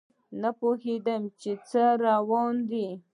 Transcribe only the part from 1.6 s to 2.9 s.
څه روان دي